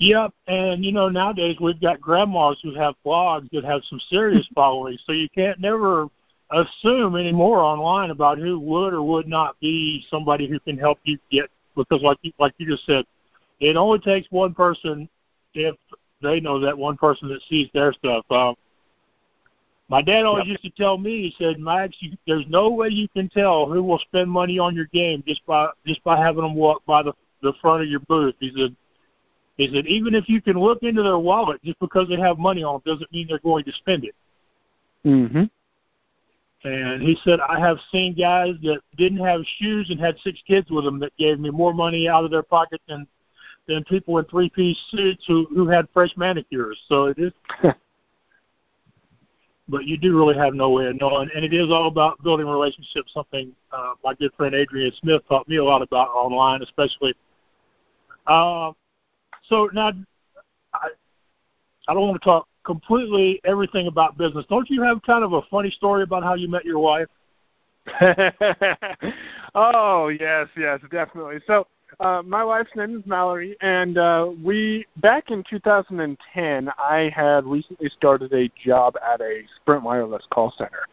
[0.00, 4.48] Yep, and you know nowadays we've got grandmas who have blogs that have some serious
[4.54, 6.08] followings, so you can't never
[6.50, 11.18] assume anymore online about who would or would not be somebody who can help you
[11.30, 13.04] get because like you, like you just said,
[13.60, 15.06] it only takes one person
[15.52, 15.76] if
[16.22, 18.24] they know that one person that sees their stuff.
[18.30, 18.54] Um,
[19.90, 20.60] my dad always yep.
[20.62, 23.82] used to tell me, he said, Max, you, there's no way you can tell who
[23.82, 27.12] will spend money on your game just by just by having them walk by the
[27.42, 28.34] the front of your booth.
[28.40, 28.74] He said,
[29.60, 32.62] he said, even if you can look into their wallet just because they have money
[32.62, 34.14] on them doesn't mean they're going to spend it.
[35.04, 35.50] Mhm.
[36.62, 40.70] And he said, I have seen guys that didn't have shoes and had six kids
[40.70, 43.06] with them that gave me more money out of their pocket than
[43.66, 46.78] than people in three piece suits who who had fresh manicures.
[46.88, 47.32] So it is.
[49.68, 52.46] but you do really have no way of knowing, and it is all about building
[52.46, 53.12] relationships.
[53.12, 57.14] Something uh, my good friend Adrian Smith taught me a lot about online, especially.
[58.26, 58.72] Uh,
[59.50, 59.92] so now,
[60.72, 60.88] I
[61.88, 64.46] I don't want to talk completely everything about business.
[64.48, 67.08] Don't you have kind of a funny story about how you met your wife?
[69.54, 71.40] oh yes, yes, definitely.
[71.46, 71.66] So
[71.98, 77.88] uh, my wife's name is Mallory, and uh, we back in 2010, I had recently
[77.88, 80.86] started a job at a Sprint Wireless call center,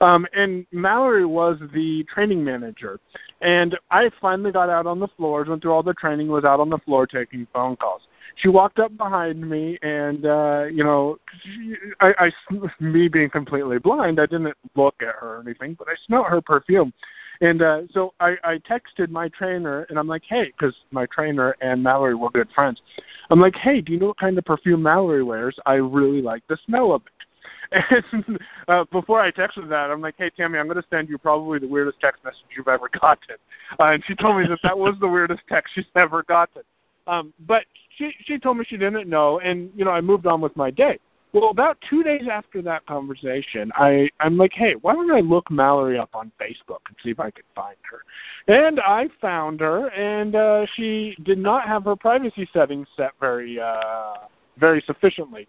[0.00, 2.98] um, and Mallory was the training manager.
[3.42, 6.60] And I finally got out on the floors, went through all the training, was out
[6.60, 8.02] on the floor taking phone calls
[8.36, 12.32] she walked up behind me and uh you know she, I, I
[12.80, 16.40] me being completely blind i didn't look at her or anything but i smelled her
[16.40, 16.92] perfume
[17.40, 21.56] and uh so i i texted my trainer and i'm like hey because my trainer
[21.60, 22.82] and mallory were good friends
[23.30, 26.42] i'm like hey do you know what kind of perfume mallory wears i really like
[26.48, 27.12] the smell of it
[28.12, 31.18] and uh, before I texted that, I'm like, "Hey Tammy, I'm going to send you
[31.18, 33.36] probably the weirdest text message you've ever gotten."
[33.78, 36.62] Uh, and she told me that that was the weirdest text she's ever gotten.
[37.06, 37.64] Um, but
[37.96, 40.70] she she told me she didn't know, and you know I moved on with my
[40.70, 40.98] day.
[41.32, 45.50] Well, about two days after that conversation, I I'm like, hey, why don't I look
[45.50, 48.02] Mallory up on Facebook and see if I could find her?
[48.52, 53.60] And I found her, and uh, she did not have her privacy settings set very
[53.60, 54.14] uh,
[54.58, 55.46] very sufficiently.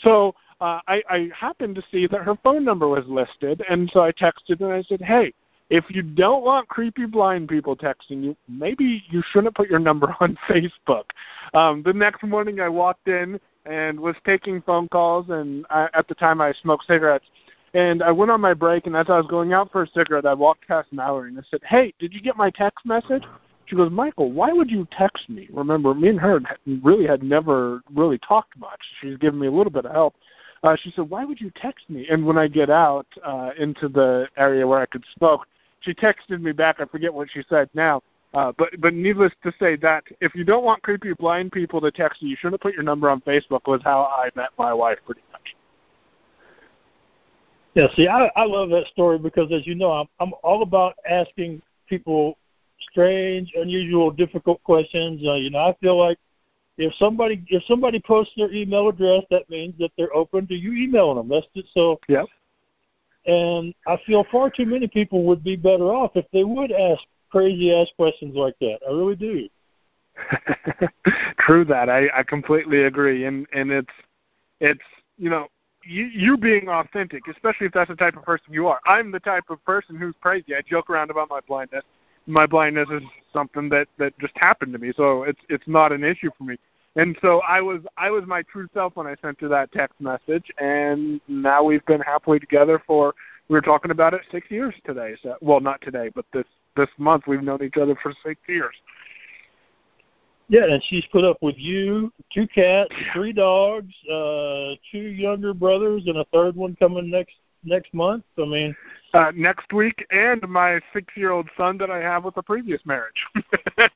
[0.00, 4.00] So uh, I, I happened to see that her phone number was listed, and so
[4.00, 5.32] I texted and I said, hey,
[5.70, 10.14] if you don't want creepy blind people texting you, maybe you shouldn't put your number
[10.20, 11.04] on Facebook.
[11.54, 16.08] Um, the next morning, I walked in and was taking phone calls, and I, at
[16.08, 17.26] the time, I smoked cigarettes.
[17.74, 20.26] And I went on my break, and as I was going out for a cigarette,
[20.26, 23.24] I walked past Mallory and I said, "Hey, did you get my text message?"
[23.64, 26.40] She goes, "Michael, why would you text me?" Remember, me and her
[26.82, 28.80] really had never really talked much.
[29.00, 30.14] She's given me a little bit of help.
[30.62, 33.88] Uh, she said, "Why would you text me?" And when I get out uh, into
[33.88, 35.46] the area where I could smoke,
[35.80, 36.76] she texted me back.
[36.78, 38.02] I forget what she said now.
[38.34, 41.90] Uh, but but needless to say that if you don't want creepy blind people to
[41.90, 43.60] text you, you shouldn't put your number on Facebook.
[43.66, 45.54] Was how I met my wife, pretty much.
[47.74, 50.94] Yeah, see, I I love that story because as you know, I'm I'm all about
[51.08, 52.38] asking people
[52.90, 55.20] strange, unusual, difficult questions.
[55.26, 56.18] Uh, you know, I feel like
[56.78, 60.72] if somebody if somebody posts their email address, that means that they're open to you
[60.72, 61.28] emailing them.
[61.28, 62.00] That's just so.
[62.08, 62.26] Yep.
[63.26, 67.02] And I feel far too many people would be better off if they would ask
[67.32, 68.78] crazy ass questions like that.
[68.86, 69.48] I really do.
[71.40, 71.88] True that.
[71.88, 73.24] I, I completely agree.
[73.24, 73.92] And and it's
[74.60, 74.82] it's
[75.16, 75.48] you know,
[75.84, 78.80] you you being authentic, especially if that's the type of person you are.
[78.86, 80.54] I'm the type of person who's crazy.
[80.54, 81.84] I joke around about my blindness.
[82.26, 86.04] My blindness is something that that just happened to me, so it's it's not an
[86.04, 86.56] issue for me.
[86.94, 89.98] And so I was I was my true self when I sent you that text
[90.00, 93.14] message, and now we've been happily together for
[93.48, 95.16] we were talking about it six years today.
[95.22, 96.44] So well, not today, but this
[96.76, 98.74] this month we've known each other for six years.
[100.48, 106.02] Yeah, and she's put up with you, two cats, three dogs, uh, two younger brothers,
[106.06, 108.24] and a third one coming next next month.
[108.38, 108.76] I mean,
[109.14, 113.24] uh, next week, and my six-year-old son that I have with a previous marriage.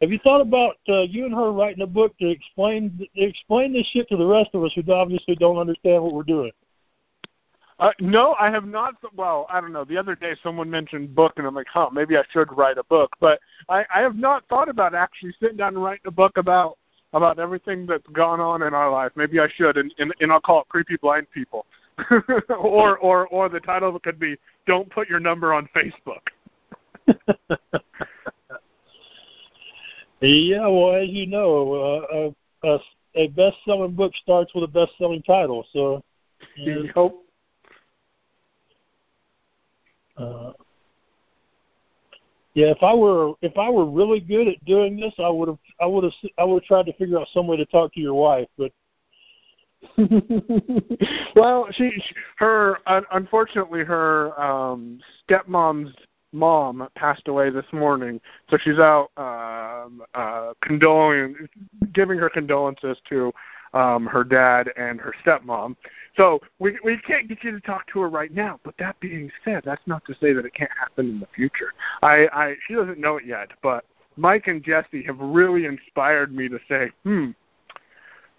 [0.00, 3.86] Have you thought about uh, you and her writing a book to explain explain this
[3.92, 6.52] shit to the rest of us who obviously don't understand what we're doing?
[7.80, 8.94] Uh, no, I have not.
[9.16, 9.84] Well, I don't know.
[9.84, 12.84] The other day, someone mentioned book, and I'm like, huh, maybe I should write a
[12.84, 13.10] book.
[13.20, 13.40] But
[13.70, 16.76] I, I have not thought about actually sitting down and writing a book about
[17.12, 19.12] about everything that's gone on in our life.
[19.16, 21.64] Maybe I should, and and, and I'll call it "Creepy Blind People,"
[22.50, 26.28] or or or the title could be "Don't Put Your Number on Facebook."
[30.20, 32.30] Yeah, well, as you know, uh,
[32.62, 32.78] a, a,
[33.14, 35.66] a best-selling book starts with a best-selling title.
[35.72, 36.04] So,
[36.56, 37.24] you hope.
[40.20, 40.52] Uh,
[42.54, 45.58] Yeah, if I were if I were really good at doing this, I would have
[45.80, 48.00] I would have I would have tried to figure out some way to talk to
[48.00, 48.72] your wife, but
[51.36, 55.94] well, she, she her uh, unfortunately her um stepmom's
[56.32, 61.34] mom passed away this morning, so she's out um uh condoling
[61.92, 63.32] giving her condolences to
[63.74, 65.76] um her dad and her stepmom.
[66.16, 68.60] So we we can't get you to talk to her right now.
[68.64, 71.72] But that being said, that's not to say that it can't happen in the future.
[72.02, 73.84] I, I she doesn't know it yet, but
[74.16, 77.30] Mike and Jesse have really inspired me to say, hmm,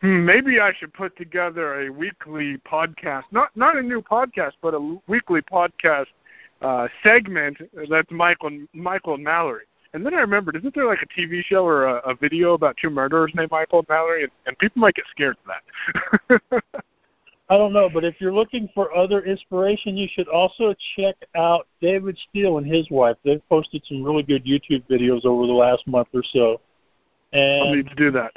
[0.02, 4.74] hmm, maybe I should put together a weekly podcast, not not a new podcast, but
[4.74, 6.08] a weekly podcast
[6.62, 7.58] uh, segment
[7.90, 9.64] that's Michael Michael and Mallory.
[9.94, 12.78] And then I remembered, isn't there like a TV show or a, a video about
[12.78, 14.24] two murderers named Michael and Mallory?
[14.24, 16.74] And, and people might get scared of that.
[17.52, 21.68] I don't know, but if you're looking for other inspiration, you should also check out
[21.82, 23.18] David Steele and his wife.
[23.26, 26.62] They've posted some really good YouTube videos over the last month or so.
[27.34, 28.32] And I'll need to do that.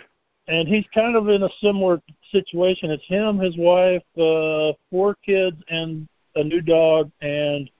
[0.48, 2.90] And he's kind of in a similar situation.
[2.90, 7.70] It's him, his wife, uh, four kids, and a new dog, and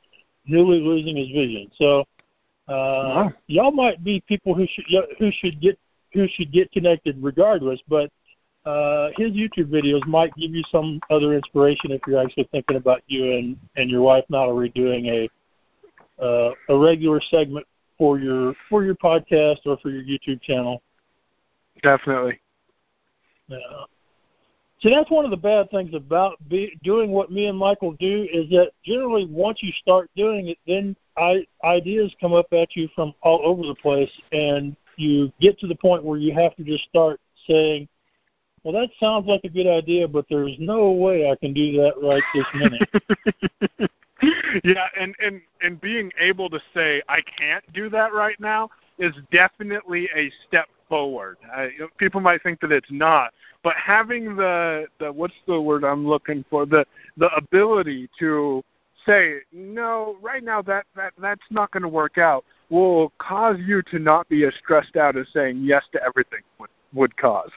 [0.46, 1.68] newly losing his vision.
[1.76, 2.02] So
[2.68, 2.72] uh,
[3.26, 3.32] wow.
[3.48, 4.84] y'all might be people who should
[5.18, 5.80] who should get
[6.12, 7.80] who should get connected regardless.
[7.88, 8.12] But
[8.66, 13.03] uh, his YouTube videos might give you some other inspiration if you're actually thinking about
[13.07, 15.29] you and and your wife not already doing a
[16.22, 17.66] uh, a regular segment
[17.98, 20.83] for your for your podcast or for your YouTube channel.
[21.83, 22.40] Definitely.
[23.48, 23.59] Yeah.
[24.81, 28.29] See, that's one of the bad things about be, doing what me and Michael do
[28.31, 32.88] is that generally once you start doing it, then I, ideas come up at you
[32.94, 36.64] from all over the place, and you get to the point where you have to
[36.64, 37.88] just start saying,
[38.64, 41.92] well, that sounds like a good idea, but there's no way I can do that
[42.03, 43.90] right this minute.
[44.64, 49.14] yeah, and and and being able to say I can't do that right now is
[49.31, 51.37] definitely a step forward.
[51.55, 51.66] Uh,
[51.98, 56.42] people might think that it's not, but having the the what's the word I'm looking
[56.48, 56.87] for the
[57.18, 58.64] the ability to
[59.05, 63.83] say no right now that that that's not going to work out will cause you
[63.83, 67.50] to not be as stressed out as saying yes to everything would would cause.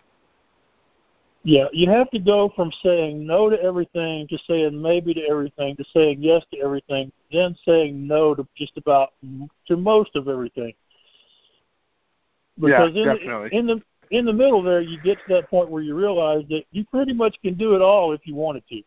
[1.44, 5.76] Yeah, you have to go from saying no to everything to saying maybe to everything
[5.78, 9.14] to saying yes to everything, then saying no to just about
[9.68, 10.74] to most of everything.
[12.60, 13.50] Because yeah, in definitely.
[13.50, 16.44] The, in the in the middle there, you get to that point where you realize
[16.50, 18.82] that you pretty much can do it all if you wanted to.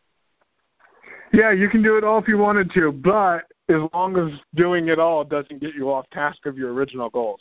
[1.32, 4.88] Yeah, you can do it all if you wanted to, but as long as doing
[4.88, 7.40] it all doesn't get you off task of your original goals.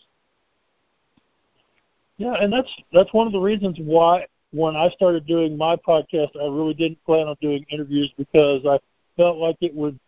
[2.17, 6.29] Yeah, and that's that's one of the reasons why when I started doing my podcast,
[6.35, 8.79] I really didn't plan on doing interviews because I
[9.17, 9.99] felt like it would.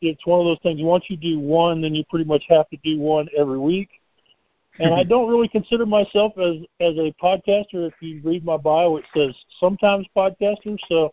[0.00, 0.82] It's one of those things.
[0.82, 3.88] Once you do one, then you pretty much have to do one every week.
[4.78, 7.88] And I don't really consider myself as as a podcaster.
[7.88, 10.78] If you read my bio, it says sometimes podcaster.
[10.88, 11.12] So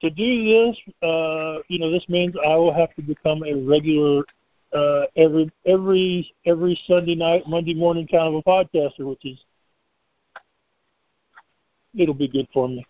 [0.00, 4.24] to do this, uh, you know, this means I will have to become a regular
[4.72, 9.38] uh, every every every Sunday night, Monday morning kind of a podcaster, which is
[11.96, 12.86] it'll be good for me.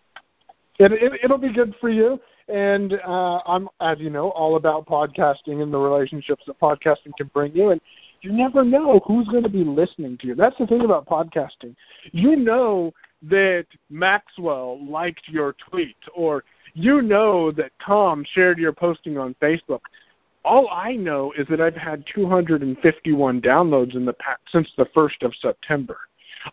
[0.79, 2.19] It, it it'll be good for you.
[2.49, 7.27] And uh, I'm, as you know, all about podcasting and the relationships that podcasting can
[7.33, 7.69] bring you.
[7.69, 7.79] And
[8.21, 10.35] you never know who's going to be listening to you.
[10.35, 11.75] That's the thing about podcasting.
[12.11, 19.17] You know that Maxwell liked your tweet, or you know that Tom shared your posting
[19.17, 19.81] on Facebook.
[20.43, 25.23] All I know is that I've had 251 downloads in the past, since the first
[25.23, 25.97] of September.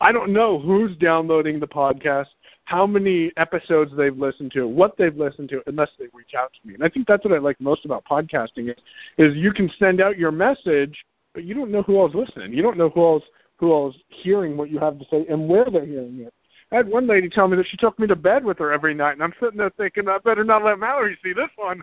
[0.01, 2.29] I don't know who's downloading the podcast
[2.71, 6.69] how many episodes they've listened to, what they've listened to, unless they reach out to
[6.69, 6.75] me.
[6.75, 8.77] And I think that's what I like most about podcasting is,
[9.19, 11.05] is you can send out your message,
[11.35, 12.53] but you don't know who else listening.
[12.53, 13.25] You don't know who else
[13.57, 16.33] who else hearing what you have to say and where they're hearing it.
[16.71, 18.95] I had one lady tell me that she took me to bed with her every
[18.95, 21.83] night, and I'm sitting there thinking, I better not let Mallory see this one.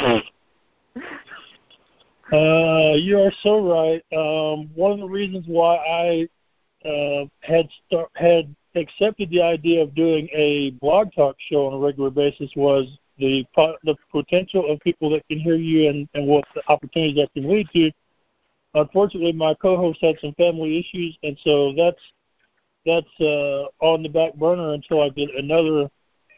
[2.32, 4.02] uh, you are so right.
[4.16, 9.94] Um, one of the reasons why I uh, had start, had accepted the idea of
[9.94, 12.86] doing a blog talk show on a regular basis was
[13.18, 13.44] the
[13.84, 17.48] the potential of people that can hear you and, and what the opportunities that can
[17.48, 17.90] lead to.
[18.74, 22.00] Unfortunately, my co-host had some family issues, and so that's
[22.84, 25.88] that's uh, on the back burner until I get another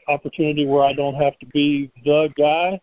[0.09, 2.81] opportunity where I don't have to be the guy,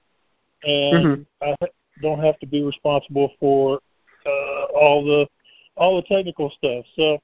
[0.63, 1.21] and mm-hmm.
[1.41, 1.67] I
[2.01, 3.79] don't have to be responsible for
[4.25, 5.27] uh, all the
[5.75, 6.85] all the technical stuff.
[6.95, 7.19] So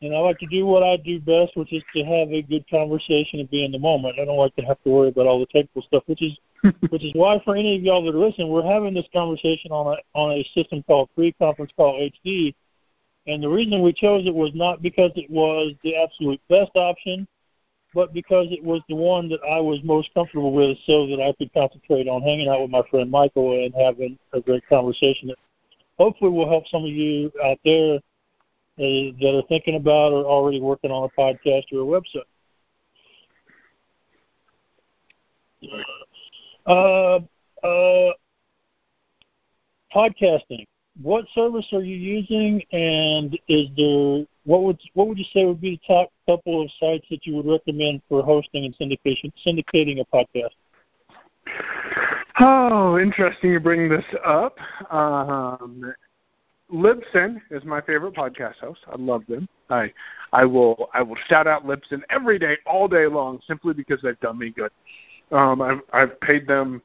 [0.00, 2.64] and I like to do what I do best, which is to have a good
[2.70, 4.18] conversation and be in the moment.
[4.18, 6.38] I don't like to have to worry about all the technical stuff, which is
[6.90, 9.96] which is why for any of y'all that are listening, we're having this conversation on
[9.96, 12.54] a on a system called Free Conference Call HD.
[13.26, 17.28] And the reason we chose it was not because it was the absolute best option,
[17.94, 21.32] but because it was the one that I was most comfortable with so that I
[21.38, 25.38] could concentrate on hanging out with my friend Michael and having a great conversation that
[25.98, 28.00] hopefully will help some of you out there
[28.78, 32.24] uh, that are thinking about or already working on a podcast or a website.
[36.66, 37.20] Uh,
[37.66, 38.12] uh,
[39.94, 40.64] podcasting.
[41.00, 45.60] What service are you using, and is there what would what would you say would
[45.60, 50.00] be the top couple of sites that you would recommend for hosting and syndication syndicating
[50.00, 50.54] a podcast?
[52.40, 54.56] Oh, interesting you bring this up.
[54.90, 55.94] Um,
[56.72, 58.80] Libsyn is my favorite podcast host.
[58.92, 59.48] I love them.
[59.70, 59.92] I
[60.32, 64.20] I will I will shout out Libsyn every day, all day long, simply because they've
[64.20, 64.70] done me good.
[65.32, 66.82] Um, I've I've paid them.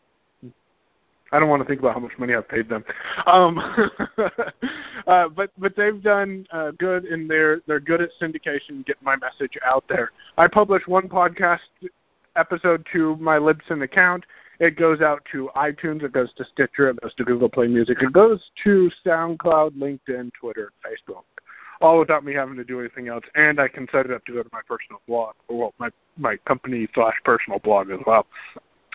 [1.32, 2.86] I don't want to think about how much money I've paid them,
[3.26, 3.58] um,
[5.08, 9.16] uh, but but they've done uh, good, and they're they're good at syndication, getting my
[9.16, 10.12] message out there.
[10.38, 11.60] I publish one podcast
[12.36, 14.24] episode to my Libsyn account.
[14.64, 18.02] It goes out to iTunes, it goes to Stitcher, it goes to Google Play Music,
[18.02, 21.24] it goes to SoundCloud, LinkedIn, Twitter, Facebook
[21.82, 23.26] all without me having to do anything else.
[23.36, 25.90] And I can set it up to go to my personal blog, or well, my
[26.18, 28.26] my company slash personal blog as well.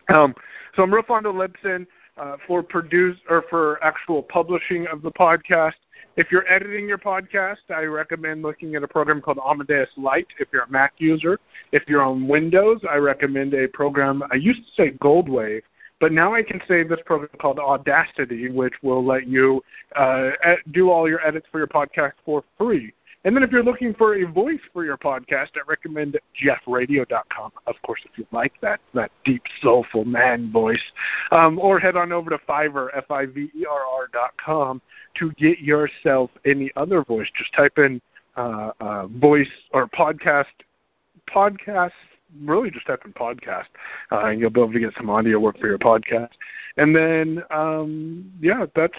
[0.09, 0.35] Um,
[0.75, 1.87] so I'm real fond of Libsyn
[2.19, 5.75] uh, for produce or for actual publishing of the podcast.
[6.17, 10.49] If you're editing your podcast, I recommend looking at a program called Amadeus Lite if
[10.53, 11.39] you're a Mac user.
[11.71, 15.63] If you're on Windows, I recommend a program, I used to say Goldwave,
[16.01, 19.63] but now I can say this program called Audacity, which will let you
[19.95, 20.31] uh,
[20.73, 22.93] do all your edits for your podcast for free.
[23.25, 27.53] And then if you're looking for a voice for your podcast, I recommend jeffradio.com.
[27.67, 30.83] Of course, if you like that that deep, soulful man voice,
[31.33, 34.81] um, or head on over to Fiverr, F-I-V-E-R-R dot com
[35.19, 37.29] to get yourself any other voice.
[37.37, 38.01] Just type in
[38.37, 40.47] uh, uh, voice or podcast
[41.29, 41.93] podcast
[42.43, 43.67] really just type in podcast,
[44.13, 46.31] uh, and you'll be able to get some audio work for your podcast.
[46.77, 48.99] And then, um, yeah, that's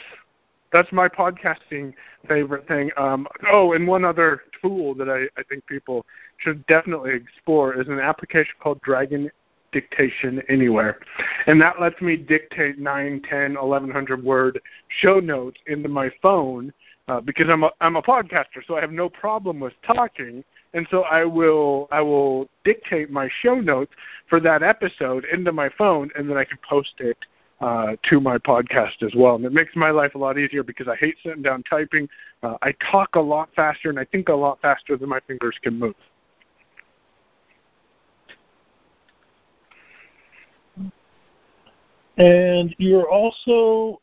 [0.71, 1.93] that's my podcasting
[2.27, 2.91] favorite thing.
[2.97, 6.05] Um, oh, and one other tool that I, I think people
[6.37, 9.31] should definitely explore is an application called Dragon
[9.71, 10.99] Dictation Anywhere.
[11.47, 16.73] And that lets me dictate 9, 10, 1100 word show notes into my phone
[17.07, 20.43] uh, because I'm a, I'm a podcaster, so I have no problem with talking
[20.73, 23.91] and so I will I will dictate my show notes
[24.27, 27.17] for that episode into my phone, and then I can post it
[27.61, 29.35] uh, to my podcast as well.
[29.35, 32.07] And it makes my life a lot easier because I hate sitting down typing.
[32.41, 35.57] Uh, I talk a lot faster, and I think a lot faster than my fingers
[35.61, 35.95] can move.
[42.17, 44.01] And you're also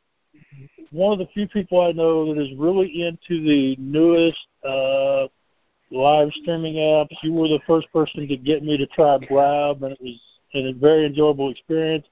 [0.91, 5.27] one of the few people I know that is really into the newest uh,
[5.91, 7.15] live streaming apps.
[7.23, 10.19] You were the first person to get me to try Blab, and it was
[10.55, 12.07] a very enjoyable experience.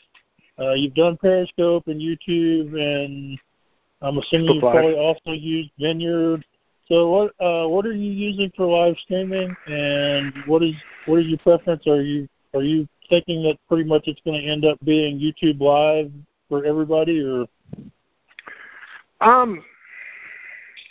[0.59, 3.39] Uh, you've done Periscope and YouTube, and
[4.03, 6.45] I'm assuming you probably also used Vineyard.
[6.89, 10.75] So what uh, what are you using for live streaming, and what is
[11.07, 11.87] what is your preference?
[11.87, 15.61] Are you are you thinking that pretty much it's going to end up being YouTube
[15.61, 16.13] Live
[16.49, 17.47] for everybody, or?
[19.21, 19.65] Um,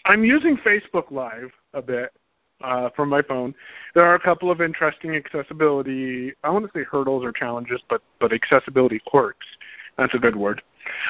[0.05, 2.11] I'm using Facebook Live a bit
[2.63, 3.53] uh, from my phone.
[3.93, 8.01] There are a couple of interesting accessibility, I want to say hurdles or challenges, but,
[8.19, 9.45] but accessibility quirks.
[9.97, 10.61] That's a good word.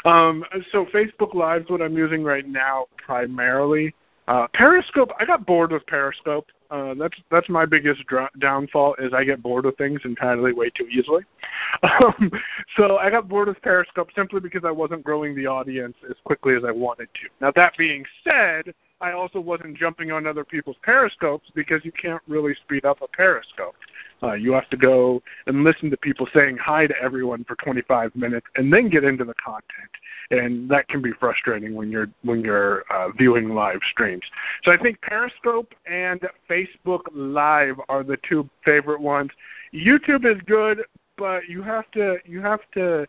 [0.05, 3.93] Um, so Facebook Live is what I'm using right now primarily.
[4.27, 6.47] Uh, Periscope, I got bored with Periscope.
[6.71, 10.69] Uh, that's that's my biggest dr- downfall is I get bored with things entirely way
[10.69, 11.23] too easily.
[11.81, 12.31] Um,
[12.77, 16.55] so I got bored with Periscope simply because I wasn't growing the audience as quickly
[16.55, 17.29] as I wanted to.
[17.41, 18.73] Now that being said,
[19.03, 23.07] I also wasn't jumping on other people's periscopes because you can't really speed up a
[23.09, 23.75] periscope.
[24.23, 28.15] Uh, you have to go and listen to people saying hi to everyone for 25
[28.15, 29.91] minutes and then get into the content,
[30.31, 34.23] and that can be frustrating when you're when you're uh, viewing live streams.
[34.63, 39.31] So I think Periscope and Facebook Live are the two favorite ones.
[39.73, 40.81] YouTube is good,
[41.17, 43.05] but you have to you have to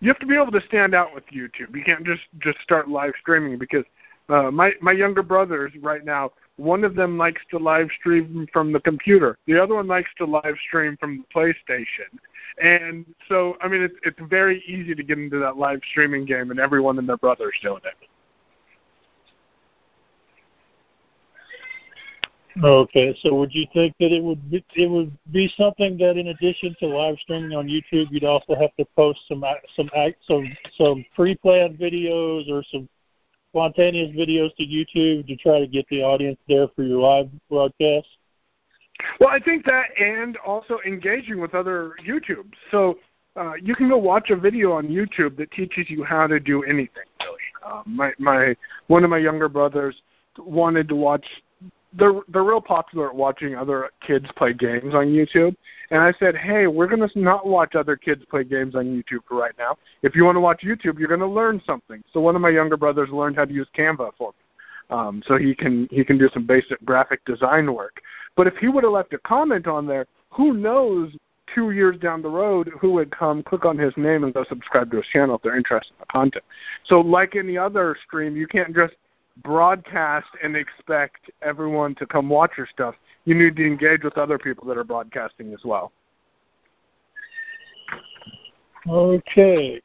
[0.00, 1.74] you have to be able to stand out with YouTube.
[1.74, 3.84] You can't just just start live streaming because
[4.28, 8.72] uh, my my younger brothers right now, one of them likes to live stream from
[8.72, 9.36] the computer.
[9.46, 12.10] The other one likes to live stream from the PlayStation.
[12.62, 16.50] And so, I mean, it's it's very easy to get into that live streaming game,
[16.50, 18.08] and everyone and their brothers doing it.
[22.62, 26.28] Okay, so would you think that it would be, it would be something that, in
[26.28, 29.42] addition to live streaming on YouTube, you'd also have to post some
[29.74, 29.88] some
[30.28, 32.86] some some pre-planned videos or some
[33.52, 38.08] spontaneous videos to YouTube to try to get the audience there for your live broadcast?
[39.20, 42.54] Well, I think that, and also engaging with other YouTubes.
[42.70, 42.98] So
[43.36, 46.62] uh, you can go watch a video on YouTube that teaches you how to do
[46.64, 47.04] anything.
[47.20, 50.02] Really, uh, my my one of my younger brothers
[50.38, 51.24] wanted to watch
[51.98, 55.54] they're they're real popular at watching other kids play games on YouTube.
[55.90, 59.36] And I said, hey, we're gonna not watch other kids play games on YouTube for
[59.36, 59.76] right now.
[60.02, 62.02] If you want to watch YouTube, you're gonna learn something.
[62.12, 65.36] So one of my younger brothers learned how to use Canva for me, um, so
[65.36, 68.00] he can he can do some basic graphic design work.
[68.36, 71.14] But if he would have left a comment on there, who knows?
[71.54, 74.90] Two years down the road, who would come click on his name and go subscribe
[74.90, 76.44] to his channel if they're interested in the content?
[76.84, 78.94] So, like any other stream, you can't just
[79.42, 82.94] broadcast and expect everyone to come watch your stuff.
[83.24, 85.92] You need to engage with other people that are broadcasting as well.
[88.88, 89.80] Okay.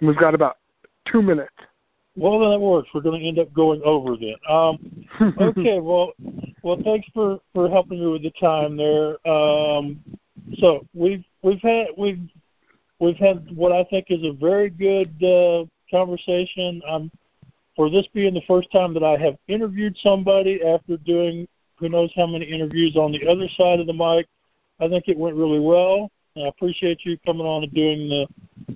[0.00, 0.58] And we've got about
[1.10, 1.52] two minutes.
[2.16, 2.88] Well, then that works.
[2.92, 4.34] We're going to end up going over then.
[4.48, 5.78] Um, okay.
[5.78, 6.12] Well,
[6.62, 9.16] well, thanks for for helping me with the time there.
[9.28, 10.00] Um,
[10.58, 12.20] so we've we've had we've
[12.98, 16.82] we've had what I think is a very good uh, conversation.
[16.88, 17.10] I'm
[17.76, 21.46] for this being the first time that I have interviewed somebody after doing
[21.78, 24.26] who knows how many interviews on the other side of the mic,
[24.80, 26.10] I think it went really well.
[26.36, 28.26] And I appreciate you coming on and doing the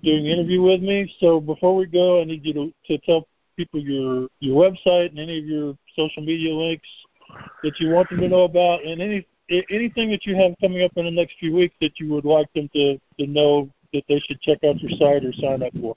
[0.03, 1.15] doing the interview with me.
[1.21, 5.19] So before we go, I need you to, to tell people your your website and
[5.19, 6.89] any of your social media links
[7.63, 9.27] that you want them to know about, and any
[9.71, 12.53] anything that you have coming up in the next few weeks that you would like
[12.55, 15.95] them to to know that they should check out your site or sign up for.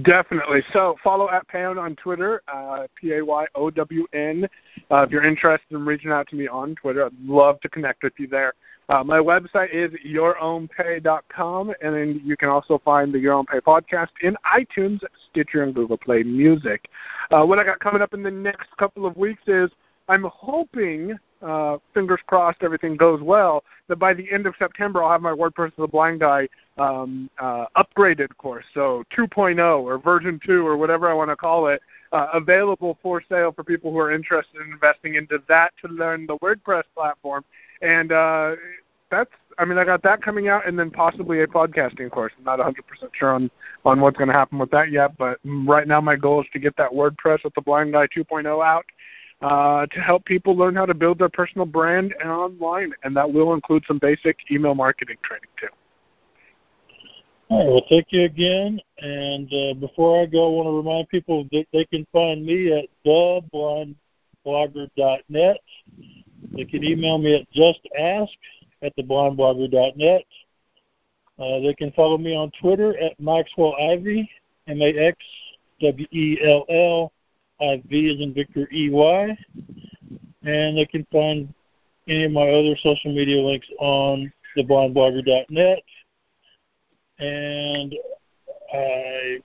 [0.00, 0.62] Definitely.
[0.72, 4.48] So follow at Payown on Twitter, uh, P A Y O W N.
[4.90, 8.02] Uh, if you're interested in reaching out to me on Twitter, I'd love to connect
[8.02, 8.54] with you there.
[8.88, 13.60] Uh, my website is yourownpay.com, and then you can also find the Your Own Pay
[13.60, 16.88] podcast in iTunes, Stitcher, and Google Play Music.
[17.30, 19.70] Uh, what I got coming up in the next couple of weeks is
[20.08, 25.12] I'm hoping uh, fingers crossed, everything goes well, that by the end of September I'll
[25.12, 30.66] have my WordPress the Blind Guy um, uh, upgraded course, so 2.0 or version 2
[30.66, 31.82] or whatever I want to call it,
[32.12, 36.26] uh, available for sale for people who are interested in investing into that to learn
[36.26, 37.44] the WordPress platform.
[37.80, 38.56] And uh,
[39.10, 42.32] that's, I mean, I got that coming out, and then possibly a podcasting course.
[42.38, 42.74] I'm not 100%
[43.12, 43.50] sure on
[43.84, 46.60] on what's going to happen with that yet, but right now my goal is to
[46.60, 48.84] get that WordPress with the Blind Guy 2.0 out
[49.42, 53.52] uh, to help people learn how to build their personal brand online, and that will
[53.54, 55.68] include some basic email marketing training too.
[57.48, 58.80] All right, well, thank you again.
[58.98, 62.72] And uh, before I go, I want to remind people that they can find me
[62.72, 65.56] at theblindblogger.net.
[66.52, 68.28] They can email me at justask
[68.82, 70.24] at theblindblogger.net.
[71.38, 74.28] Uh, they can follow me on Twitter at Maxwell Ivy,
[77.62, 79.36] M-A-X-W-E-L-L V is in Victor EY.
[80.44, 81.52] And they can find
[82.08, 85.82] any of my other social media links on theblindblogger.net.
[87.18, 87.94] And
[88.74, 89.38] I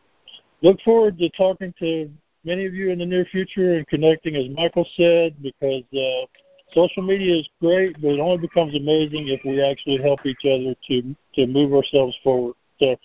[0.61, 2.09] look forward to talking to
[2.43, 6.25] many of you in the near future and connecting, as Michael said, because uh,
[6.73, 10.73] social media is great, but it only becomes amazing if we actually help each other
[10.87, 12.55] to to move ourselves forward.
[12.79, 12.95] So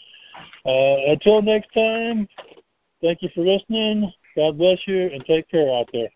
[0.65, 2.27] uh, until next time,
[3.03, 4.13] thank you for listening.
[4.37, 6.09] God bless you and take care out there.